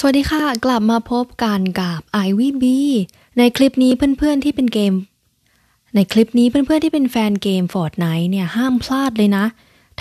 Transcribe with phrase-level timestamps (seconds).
[0.00, 2.64] สวัสดีค่ะ กลับมาพบกันกับ i v b
[3.38, 4.94] ในคลิปนี้เพื่อนๆที่เป็นเกม
[5.94, 9.44] ในคลิปนี้เพื่อนๆที่เป็นแฟนเกม Fortnite เนี่ย ห้ามพลาดเลยนะ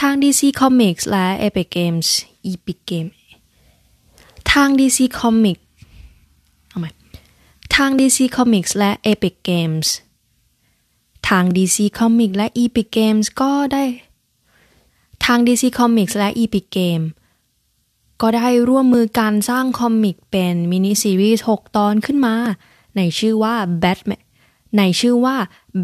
[0.01, 2.07] ทาง DC Comics และ Epic Games
[2.51, 3.09] Epic Game
[4.51, 5.63] ทาง DC Comics
[6.69, 6.89] เอาใหม่
[7.75, 9.87] ทาง DC Comics และ Epic Games
[11.29, 13.83] ทาง DC Comics และ Epic Games ก็ได้
[15.25, 17.07] ทาง DC Comics และ Epic Games
[18.21, 22.35] ก็ได้ร่วมมือการสร้าง comic เป็นมินิซีรีส์ 6 ตอนขึ้นมา
[22.95, 24.23] ในชื่อว่า Batman
[24.77, 25.35] ในชื่อว่า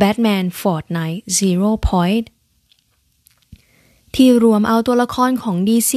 [0.01, 2.25] Batman Fortnite Zero Point
[4.15, 5.93] ที่รวมเอาตัวละครของ DC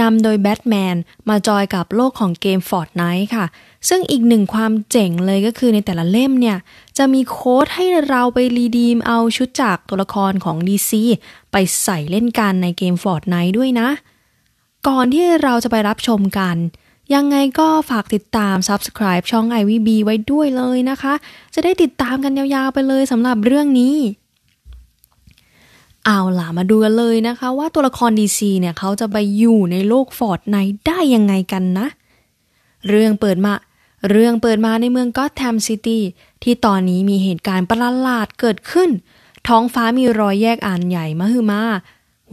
[0.00, 0.96] นำโดยแบทแมน
[1.28, 3.46] มาจอยกับโลกของเกม Fortnite ค่ะ
[3.88, 6.58] ซึ่งอีกหนึ่งความเจ๋งเลยก็คือในแต่ละเล่มเนี่ย
[6.98, 10.92] จะมีโค้ดให้เราไป redeem เอาชุดจากตัวละครของ DC
[11.52, 13.88] ไปใส่เล่นกันในเกม Fortnite ด้วยนะ
[14.88, 16.56] ก่อนที่เราจะไปรับชมกัน
[17.14, 21.14] ยังไงก็ฝากติดตาม Subscribe ช่อง IVB ไว้ด้วยเลยนะคะ
[21.54, 23.96] จะได้ติดตามกันยาวๆไปเลยสำหรับเรื่องนี้
[26.06, 31.86] เอาล่ะมาดูกันเลยนะคะ ว่าตัวละคร DC เนี่ยเขาจะไปอยู่ในโลก Fortnite ได้ยังไงกันนะ
[32.88, 33.54] เรื่องเปิดมา
[34.10, 36.02] เรื่องเปิดมาในเมือง Gotham City
[36.42, 38.90] ที่ตอนนี้มีเหตุการณ์ประหลาดเกิดขึ้น
[39.48, 41.62] ท้องฟ้ามีรอยแยกอันใหญ่มหึมา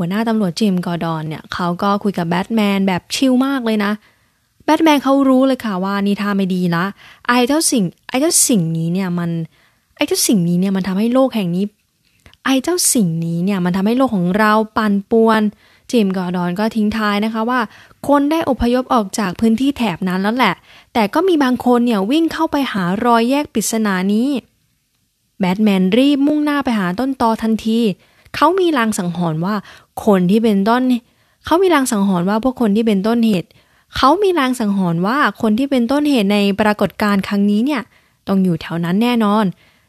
[0.01, 3.91] หัวหน้าตำรวจจิมกอร์ดอนเนี่ยเขาก็คุยกับแบทแมนแบบชิลมากเลยนะ
[4.65, 6.85] แบทแมนเขารู้เลยค่ะว่านี่ท่าไม่ดีละ
[7.27, 9.29] ไอ้เจ้าสิ่งไอ้เจ้าสิ่งนี้เนี่ยมัน
[9.95, 11.65] ไอ้เจ้าสิ่งนี้เนี่ยมันทำให้โลกแห่งนี้
[12.45, 15.41] ไอ้เจ้าสิ่งนี้เนี่ยมันทำให้โลกของเราปั่นป่วน
[15.91, 17.59] จิมกอร์ดอนก็ทิ้งท้ายนะคะว่า
[18.07, 20.53] คนได้อพยพออกจากพื้นที่แถบนั้นแล้วแหละ
[20.93, 24.29] แต่ก็มีบางคนเนี่ยวิ่งเข้าไปหารอยแยกปริศนานี้
[25.39, 27.79] แบทแมนรีบมุ่งหน้าไปหาต้นตอทันที
[28.35, 29.55] เขามีลางสังหรณ์ว่า
[30.05, 30.81] คนที่เป็นต้น
[31.45, 33.49] เขามีลางสังหรณ์ว่าพวกคนที่เป็นต้นเหตุ
[33.95, 37.81] เขามีลางสังหรณ์ว่าคนที่เป็นต้นเหตุในปรากฏการณ์ครั้งนี้เนี่ย
[38.27, 39.45] ต้องอยู่แถวนั้นแน่นอน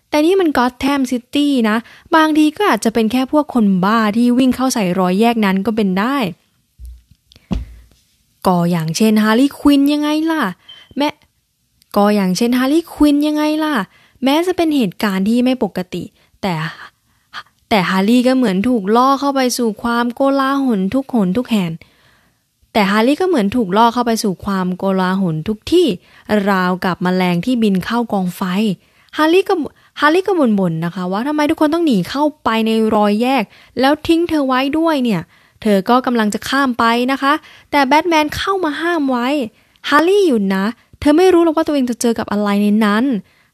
[0.09, 1.77] แต่นี่มัน Gotham City นะ
[2.15, 6.17] บางทีก็อาจจะเป็นแค่พวกคนบ้าที่วิ่งเข้าใส่รอยแยกนั้นก็เป็นได้
[8.47, 10.43] ก็อย่างเช่นฮาร์ลีควินยังไงล่ะ
[10.97, 11.09] แม่
[11.97, 13.75] ก็อย่างเช่นฮาร์ลีควินยังไงล่ะ
[14.25, 16.03] แม้จะเป็นเหตุการณ์ที่ไม่ปกติ
[16.43, 16.53] แต่
[17.71, 21.71] แต่ฮาร์ลีก็เหมือนถูกล่อเข้าไปสู่ความโกลาหลทุกหนทุกแห่ง
[22.73, 25.87] แต่ฮาร์ลีก็เหมือนถูกล่อเข้าไปสู่ความโกลาหลทุกที่
[26.51, 28.43] ราวกับแมลงที่บินเข้ากองไฟ
[29.17, 29.55] ฮาร์ลีก็
[30.01, 33.43] ฮาร์ลีก็บ่นๆนะคะ ว่าทำไมทุกคนต้องหนีเข้าไปในรอยแยก
[33.81, 35.23] แล้วทิ้งเธอไว้ด้วยเนี่ย
[35.63, 37.33] เธอก็กำลังจะข้ามไปนะคะ
[37.71, 39.29] แต่แบทแมนเข้ามาห้ามไว้
[39.89, 40.65] ฮาร์ลีหยุดนะ
[41.01, 43.05] เธอไม่รู้หรอกว่าตัวเองจะเจอกับอะไรในนั้น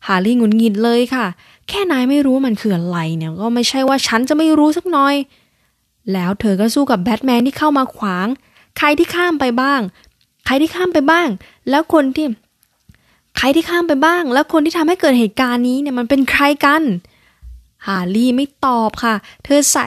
[0.06, 1.26] ฮาร์ลีหงุดหงิดเลยค่ะ
[1.68, 5.14] แค่นายไม่รู้มันคืออะไรเนี่ยก็ไม่ใช่ว่าฉันจะไม่รู้สักหน่อย
[6.12, 8.26] แล้วเธอก็สู้กับแบทแมนที่เข้ามาขวาง
[8.78, 9.80] ใครที่ข้ามไปบ้าง
[10.46, 11.28] ใครที่ข้ามไปบ้าง
[11.70, 12.26] แล้วคนที่
[13.36, 16.82] ใครที่ข้ามไปบ้าง แล้วคนที่ทำให้เกิดเหตุการณ์นี้เนี่ยมันเป็นใครกัน
[17.86, 19.14] ฮาร์ลีไม่ตอบค่ะ
[19.44, 19.84] เธอใส่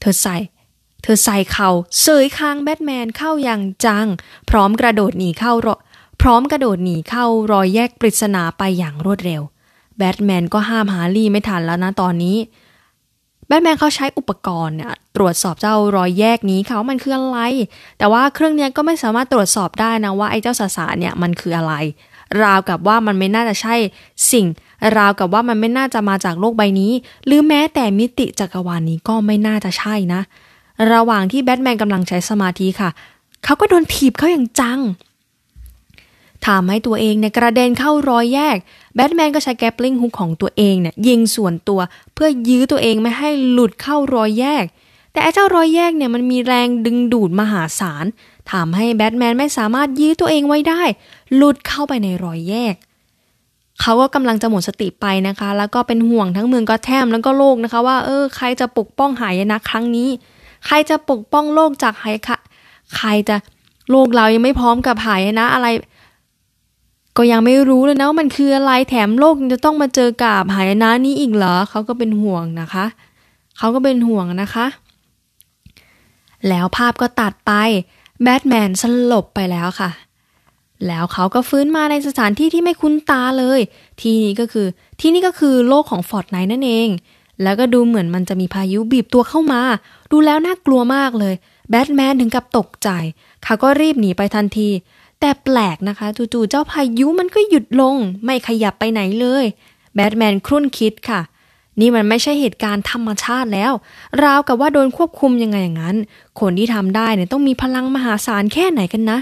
[0.00, 0.36] เธอใส่
[1.02, 1.70] เธอใส่เข่า
[2.00, 4.06] เสยคางแบทแมนเข้าอย่างจัง
[4.50, 5.68] พร้อมกระโดดหนีเข้าร
[6.20, 9.42] พร้อมกระโดดหนีเข้ารอยแยกปริศนาไปอย่างรวดเร็ว
[9.98, 12.36] แบทแมนก็ห้ามฮาร์รี่ไม่ทันแล้วนะตอนนี้
[13.46, 17.38] แบทแมนเขาใช้อุปกรณ์เนี่ยตรวจสอบเจ้ารอยแยกนี้เขามันคืออะไร
[17.98, 21.74] แต่ว่าเครื่องนี้ก็ไม่สามารถตรวจสอบได้นะว่าไอ้เจ้าสสารเนี่ยมันคืออะไร
[22.42, 23.74] ราวกับว่ามันไม่น่าจะใช่
[24.32, 24.46] สิ่ง
[24.96, 26.92] ราวกับว่ามันไม่น่าจะมาจากโลกใบนี้
[27.26, 30.20] หรือแม้แต่มิติจักรวาลนี้ก็ไม่น่าจะใช่นะ
[30.92, 32.90] ระหว่างที่แบทแมนกำลังใช้สมาธิค่ะ
[33.44, 34.80] เขาก็โดนถีบเข้าอย่างจัง
[36.46, 38.56] ทำให้ตัวเองเนี่ยกระเด็นเข้ารอยแยก
[38.94, 41.80] แบทแมนก็ใช้แกปลิงฮุกของตัวเองเนี่ยยิงส่วนตัว
[42.14, 44.64] เพื่อยื้อตัวเองไม่ให้หลุดเข้ารอยแยก
[45.12, 48.04] แต่ไอ้เจ้ารอยแยกเนี่ยมันมีแรงดึงดูดมหาศาล
[48.52, 50.82] ทำให้แบทแมนไม่สามารถยื้อตัวเองไว้ได้
[51.34, 52.74] หลุดเข้าไปในรอยแยก
[53.80, 60.08] เขาก็กำลังจะหมดสติไปนะคะ แล้วก็เป็นห่วงทั้งเมืองก็แทมแล้วก็โลกนะคะ ว่าเออใครจะปกป้องหายนะครั้งนี้
[60.66, 62.38] ใครจะปกป้องโลกจากหายคะ
[62.96, 63.36] ใครจะ
[63.90, 65.66] โลกเรายังไม่พร้อมกับหายนะอะไร
[67.16, 72.84] ก็ยังไม่รู้เลยนะว่ามันคืออะไรแถมโลกจะต้องมาเจอกับหายนะนี้อีกเหรอเขาก็เป็นห่วงนะคะ
[73.58, 74.66] เขาก็เป็นห่วงนะคะ
[76.48, 77.52] แล้วภาพก็ตัดไป
[78.22, 79.90] แบทแมนสลบไปแล้วค่ะ
[80.86, 83.60] แล้วเขาก็ฟื้นมาในสถานที่ที่ไม่คุ้นตาเลย
[84.00, 84.66] ที่นี่ก็คือ
[85.00, 86.88] ที่นี่ก็คือโลกของ Fortnite นั่นเอง
[87.42, 89.62] แล้วก็ดูเหมือนมันจะมีพายุบีบตัวเข้ามา
[90.10, 91.34] ดูแล้วน่ากลัวมากเลย
[91.70, 92.88] แบทแมนถึงกับตกใจ
[93.44, 94.68] เขาก็รีบหนีไปทันที
[95.20, 99.44] แต่แปลกนะคะจู่ๆเจ้าพายุมันก็หยุดลง ไม่ขยับไปไหนเลย
[99.94, 101.20] แบทแมนครุ่นคิดค่ะ
[101.80, 103.72] นี่มันไม่ใช่เหตุการณ์ธรรมชาติแล้ว
[104.24, 105.96] ราวกับว่าโดนควบคุมยังไงอย่างนั้น
[106.40, 109.18] คนที่ทำได้เนี่ยต้องมีพลังมหาศาลแค่ไหนกันนะ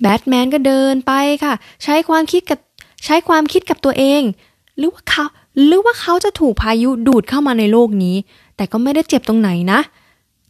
[0.00, 1.12] แบทแมนก็เดินไป
[1.44, 1.54] ค่ะ
[1.84, 2.58] ใช้ความคิดกับ
[3.04, 4.22] ใช้ความคิดกับตัวเอง
[4.78, 5.24] หรือว่าเขา
[5.66, 8.16] หรือว่าเขาจะถูกพายุดูดเข้ามาในโลกนี้
[8.56, 9.80] แต่ก็ไม่ได้เจ็บตรงไหนนะ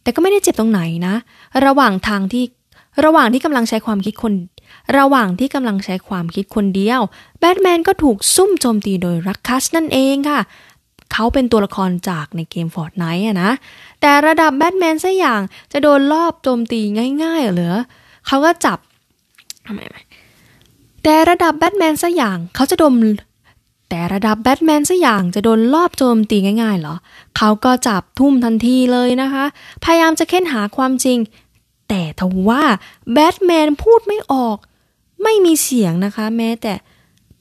[0.03, 1.13] แต่ก็ไม่ได้เจ็บตรงไหนนะ
[1.65, 2.43] ระหว่างทางที่
[3.03, 4.33] ระหว่างที่กำลังใช้ความคิดคน
[4.97, 7.01] ระหว่างที่กำลังใช้ความคิดคนเดียว
[7.39, 10.39] แบทแมนก็ถูกซุ่มโจมตีโดย Ruckus นั่นเองค่ะ
[11.13, 13.51] เขาเป็นตัวละครจากในเกม Fortnite อะนะ
[14.01, 15.41] แต่ระดับแบทแมนซะอย่าง
[15.71, 16.79] จะโดนลอบโจมตี
[17.23, 17.77] ง่ายๆเหรอ
[18.27, 18.77] เขาก็จับ
[19.65, 19.79] ทำไม
[21.03, 22.95] แต่ระดับแบทแมนซะอย่างเขาจะดม
[23.89, 26.95] แต่ระดับแบทแมนซะอย่างจะโดนลอบโจมตีง่ายๆเหรอ
[27.37, 29.45] เขาก็จับทุ่มทันทีเลยนะคะ
[29.83, 31.17] พยายามจะเค้นหาความจริง
[31.91, 32.63] แต่ทว่า
[33.13, 34.57] แบทแมนพูดไม่ออก
[35.23, 36.73] ไม่มีเสียงนะคะ แม้แต่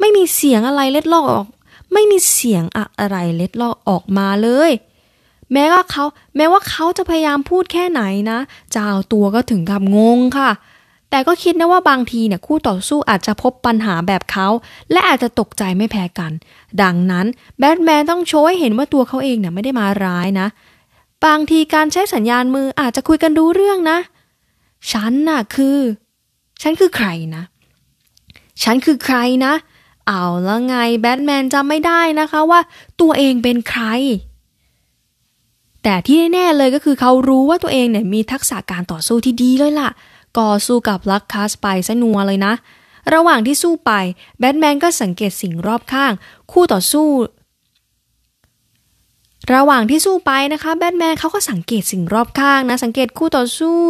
[0.00, 1.46] ไม่มีเสียงอะไรเล็ดลอดออก
[1.92, 2.62] ไม่มีเสียง
[3.00, 4.70] อะไรเล็ดลอดออกมาเลย
[5.52, 6.04] แม้ว่าเขา
[6.36, 8.38] แม้ว่าเขาจะพยายามพูดแค่ไหนนะ
[8.72, 10.50] เจ้าตัวก็ถึงกับงงค่ะ
[11.10, 14.48] แต่ก็คิดนะว่าบางทีเนี่ยคู่ต่อสู้อาจจะพบปัญหาแบบเขา
[14.92, 16.32] และอาจจะตกใจไม่แพ้กัน
[16.82, 17.26] ดังนั้น
[17.58, 20.48] แบทแมนต้องโชว์ให้เห็นว่าตัวเขาเองเนี่ยไม่ได้มาร้ายนะ
[21.24, 23.98] บางทีการใช้สัญญาณมืออาจจะคุยกันรู้เรื่องนะ
[24.90, 25.78] ฉันน่ะคือ
[26.62, 27.42] ฉันคือใครนะ
[28.62, 29.52] ฉันคือใครนะ
[30.06, 32.60] เอาแล้วไงแบทแมนจำไม่ได้นะคะว่า
[33.00, 33.84] ตัวเองเป็นใคร
[35.82, 39.90] แต่ที่แน่เลยก็คือเขารู้ว่าตัวเองเนี่ยมีทักษะการต่อสู้ที่ดีเลยล่ะ
[40.36, 42.52] ก็สู้กับลักคาสไปซะนัวเลยนะ
[43.14, 43.92] ระหว่างที่สู้ไป
[44.38, 46.12] แบทแมนก็สังเกตสิ่งรอบข้าง
[46.52, 47.08] คู่ต่อสู้
[49.52, 53.80] ระหว่างที่สู้ไปนะคะแบทแมนเขาก็สังเกตสิ่งรอบข้างนะ สังเกตคู่ต่อสู้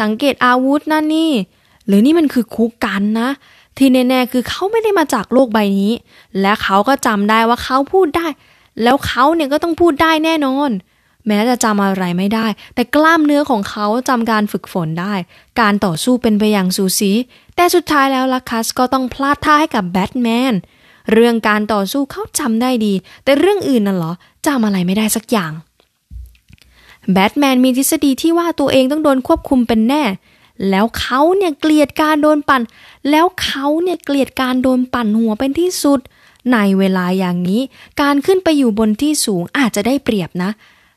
[0.00, 1.32] สังเกตอาวุธนั่นนี่
[1.86, 3.30] หรือนี่มันคือคุกกันนะ
[3.76, 5.92] ที่แน่ๆคือเขาไม่ได้มาจากโลกใบนี้
[6.40, 8.26] และเขาก็จำได้ว่าเขาพูดได้
[8.82, 10.70] แล้วเขาเนี่ยก็ต้องพูดได้แน่นอน
[11.26, 15.14] แม้จะจำอะไรไม่ได้ แต่กล้ามเนื้อของเขาจำการฝึกฝนได้
[15.60, 17.12] การต่อสู้เป็นไปอย่างสูสี
[17.56, 20.54] แต่สุดท้ายแล้วลักคัสก็ต้องพลาดท่าให้กับแบทแมน
[21.12, 22.92] เรื่องการต่อสู้เขาจำได้ดี
[23.24, 24.12] แต่เรื่องอื่นน่ะเหรอ
[24.46, 25.52] จำอะไรไม่ได้สักอย่าง
[27.12, 30.02] แบทแมนมีทฤษฎีที่ว่าตัวเองต้องโดนควบคุมเป็นแน่
[30.70, 32.62] แล้วเขาเนี่ยเกลียดการโดนปั่น
[33.10, 36.00] แล้วเขาเนี่ยเกลียดการโดนปั่นหัวเป็นที่สุด
[36.52, 37.60] ในเวลาอย่างนี้
[38.02, 40.50] การขึ้นไปอยู่บนที่สูงอาจจะได้เปรียบนะ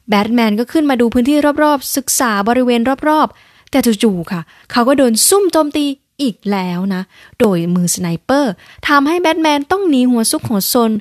[0.09, 4.41] แบทแมนก็ขึ้นมาดูพื้นที่รอบๆ ศึกษาบริเวณรอบๆ แต่จู่ๆค่ะ
[4.71, 5.85] เขาก็โดนซุ่มโจมตี
[6.21, 7.01] อีกแล้วนะ
[7.39, 8.53] โดยมือ sniper
[8.87, 10.91] ทำให้แบทแมนต้องหนีหัวซุกหัวซุน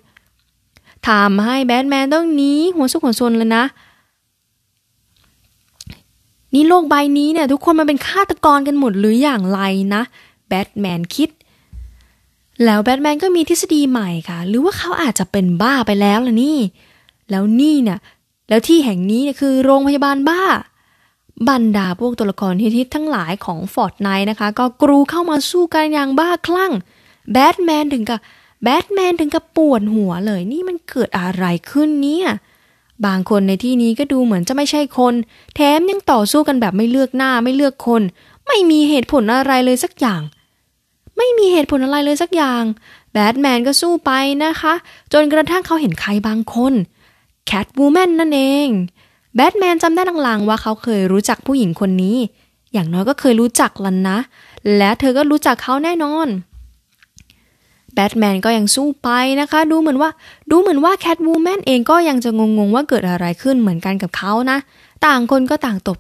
[1.09, 3.65] ทำให้แบทแมนต้องหนีหัวซุกหัวซุนเลยนะ
[6.55, 9.61] นี่โลกใบนี้เนี่ยทุกคนมันเป็นฆาตกรกันหมดหรืออย่างไร
[9.95, 10.03] นะ
[10.49, 11.31] แบทแมนคิด
[12.65, 16.59] แล้วแบทแมนก็มีทฤษฎีใหม่ค่ะ หรือว่าเขาอาจจะเป็นบ้าไปแล้วล่ะนี่
[17.31, 17.99] แล้วนี่เนี่ย
[18.49, 20.43] แล้วที่แห่งนี้คือโรงพยาบาลบ้า
[21.49, 26.73] บรรดาพวกตัวละครฮิตทั้งหลายของฟอร์ดไนนะคะ ก็กรูเข้ามาสู้กันอย่างบ้าคลั่ง
[27.33, 28.21] แบทแมนถึงกับ
[28.63, 32.29] แบทแมนถึงกับปวดหัวเลย นี่มันเกิดอะไรขึ้นเนี่ย
[33.07, 35.15] บางคนในที่นี้ก็ดูเหมือนจะไม่ใช่คน
[35.55, 38.03] แถมยังต่อสู้กันแบบไม่เลือกหน้าไม่เลือกคน
[38.47, 40.23] ไม่มีเหตุผลอะไรเลยสักอย่าง
[41.17, 42.63] ไม่มีเหตุผลอะไรเลยสักอย่าง
[43.13, 44.11] แบทแมนก็สู้ไป
[44.45, 44.75] นะคะ
[45.13, 46.75] จนกระทั่งเขาเห็นใครบางคน
[47.47, 48.69] แคทวูแมนนั่นเอง
[49.35, 52.17] แบทแมนจำได้ลางๆว่าเขาเคยรู้จักผู้หญิงคนนี้
[52.73, 54.19] อย่างน้อยก็เคยรู้จักล่ะนะ
[54.77, 56.29] และเธอก็รู้จักเขาแน่นอน
[57.99, 59.09] แบทแมนก็ยังสู้ไป
[59.41, 60.11] นะคะ ดูเหมือนว่า
[60.51, 64.59] ดูเหมือนว่าแคทวูแมนเองก็ยังจะงงๆว่าเกิดอะไรขึ้นเหมือนกันกับเขานะ
[65.07, 65.99] ต่างคนก็ต่างตบ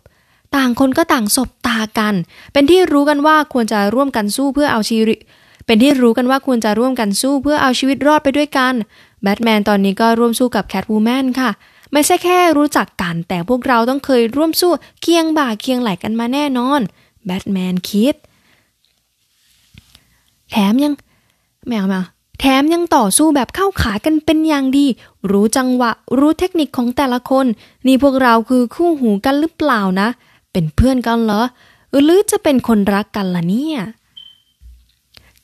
[0.56, 2.14] ต่างคนก็ต่างสบตากัน
[2.52, 5.18] เป็นที่รู้กันว่าควรจะร่วมกันสู้เพื่อเอาชีวิต
[5.66, 8.74] เป็นที่รู้กันว่าควรจะร่วมกันสู้เพื่อเอาชีวิตรอดไปด้วยกัน
[9.22, 11.50] แบทแมนตอนนี้ก็ร่วมสู้กับแคทวูแมนค่ะ
[11.92, 14.70] ไม่ใช่แค่รู้จักกัน แต่พวกเราต้องเคยร่วมสู้
[15.02, 16.80] เคียงบ่าเคียงไหลกันมาแน่นอน
[17.26, 18.14] แบทแมนคิด
[20.50, 20.94] แถมยัง
[21.68, 22.00] แมวมา
[22.40, 24.86] แถมยังต่อสู้แบบเข้าขากันเป็นอย่างดี
[25.30, 27.46] รู้จังหวะ รู้เทคนิคของแต่ละคน
[27.86, 30.08] นี่พวกเราคือคู่หูกันหรือเปล่านะ
[30.52, 31.42] เป็นเพื่อนกันเหรอ
[32.02, 33.78] หรือจะเป็นคนรักกันล่ะเนี่ย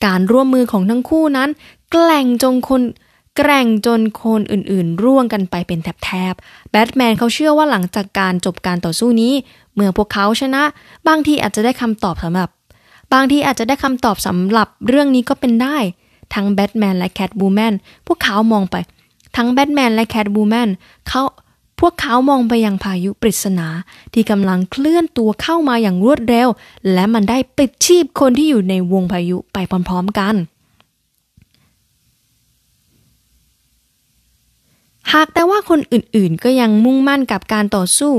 [0.05, 1.49] การร่วมมือของทั้งคู่นั้น
[1.91, 2.83] แกล่งจงคน
[3.37, 9.33] แกร่งจนคนอื่นๆ ร่วงกันไปเป็นแถบๆ แบทแมนเขาเชื่อว่าหลังจากการจบการต่อสู้นี้
[9.75, 10.63] เมื่อพวกเขาชนะ
[11.09, 12.49] บางทีอาจจะได้คำตอบสำหรับ
[13.13, 15.77] บางทีอาจจะได้คำตอบสำหรับเรื่องนี้ก็เป็นได้
[16.35, 17.75] ทั้งแบทแมนและแคทบูแมน
[18.07, 18.77] พวกเขามองไป
[19.37, 20.69] ทั้งแบทแมนและแคทบูแมน
[21.09, 21.23] เขา
[21.81, 23.69] พวกเขามองไปยังพายุปริศนา
[24.13, 26.49] ที่กำลังเคลื่อนตัวเข้ามาอย่างรวดเร็ว
[26.93, 30.35] และมันได้ปิดชีพคนที่อยู่ในวงพายุไปพร้อมๆกัน
[35.13, 38.13] หากแต่ว่าคนอื่นๆก็ยังมุ่งมั่นกับการต่อสู้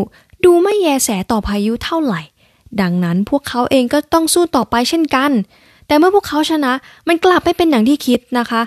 [0.43, 2.21] ดูไม่แยแสต่อพายุเท่าไหร่
[2.81, 5.31] ดังนั้นพวกเขาเองก็ต้องสู้ต่อไปเช่นกัน
[5.87, 6.73] แต่เมื่อพวกเขาชนะ
[7.07, 8.61] มันกลับไม่เป็นอย่างที่คิดนะคะ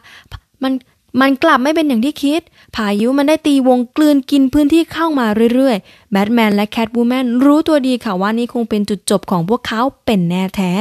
[0.63, 0.73] มัน
[1.21, 2.41] มันกลับไม่เป็นอย่างที่คิด
[2.77, 10.73] พายุมันได้ตีวงกลืนกินพื้นที่เข้ามาเรื่อยๆ แบทแมนและแคทบูแมนรู้ตัวดีค่ะว่านี่คงเป็นจุดจบของพวกเขาเป็นแน่แท้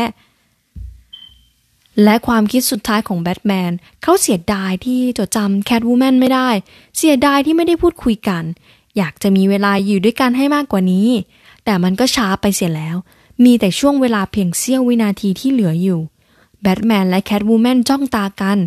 [2.03, 3.72] และความคิดสุดท้ายของแบทแมน
[4.03, 6.50] เขาเสียดายที่จดจำแคทบูแมนไม่ได้
[6.98, 8.44] เสียดายที่ไม่ได้พูดคุยกัน
[8.98, 11.10] อยากจะมีเวลาอยู่ด้วยกันให้มากกว่านี้
[11.65, 12.96] แต่มันก็ช้าไปเสียแล้ว
[13.44, 16.00] มีแต่ช่วงเวลาเพียงเสี้ยววินาทีที่เหลืออยู่
[16.67, 18.59] แบทแมนและแคทวูแมนจ้องตากัน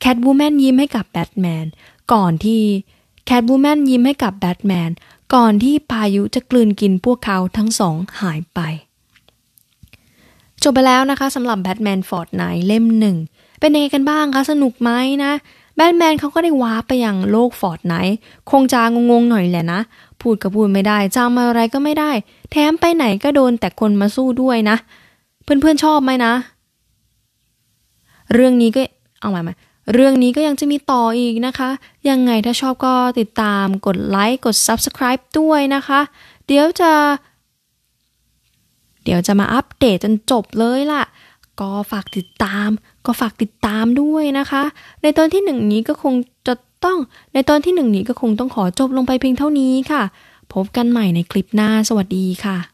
[0.00, 1.64] แคทวูแมนยิ้มให้กับแบทแมน
[2.12, 2.62] ก่อนที่
[3.26, 4.90] แคทวูแมนยิ้มให้กับแบทแมน
[5.34, 8.60] ก่อนที่พายุจะกลืนกินพวกเขาทั้งสองหายไป
[10.62, 13.16] จบไปแล้วนะคะสำหรับแบทแมน Fortnite เล่มหนึ่ง
[13.60, 14.90] เป็นยังไงกันบ้างคะ สนุกไหม
[15.24, 15.32] นะ
[15.76, 17.94] แบทแมนเขาก็ได้ warp ไปยังโลก Fortnite
[18.50, 18.80] คงจะ
[19.10, 19.80] งงๆหน่อยแหละนะ
[20.20, 22.10] พูดก็พูดไม่ได้จำอะไรก็ไม่ได้
[22.50, 24.76] แถมไปไหนก็โดนแต่คนมาสู้ด้วยนะ
[25.44, 26.32] เพื่อนๆชอบไหมนะ
[28.32, 28.82] เรื่องนี้ก็
[29.20, 29.54] เอาใหม่
[29.92, 31.70] เรื่องนี้ก็ยังจะมีต่ออีกนะคะ
[32.08, 36.00] ยังไงถ้าชอบก็ติดตามกดไลค์กด Subscribe ด้วยนะคะ
[36.46, 36.92] เดี๋ยวจะ
[39.04, 41.02] เดี๋ยวจะมาอัปเดตจนจบเลยล่ะ
[41.60, 42.68] ก็ฝากติดตาม
[43.06, 44.62] ก็ฝากติดตามด้วยนะคะ
[45.02, 46.14] ในตอนที่หนึ่งนี้ก็คง
[46.46, 46.54] จะ
[46.84, 46.98] ต้อง
[47.34, 50.02] ในตอนที่หนึ่งนี้ก็คงต้องขอจบลงไปเพียงเท่านี้ค่ะ
[50.52, 52.73] พบกันใหม่ในคลิปหน้า สวัสดีค่ะ